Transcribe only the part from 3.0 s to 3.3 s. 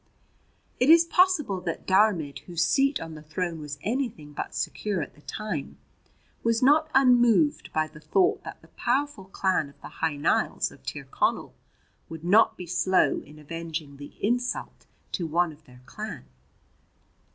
the